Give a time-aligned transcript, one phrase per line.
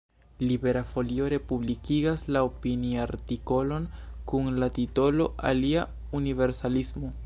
[0.43, 3.87] Libera Folio republikigas la opiniartikolon
[4.33, 5.89] kun la titolo "Alia
[6.23, 7.13] universalismo".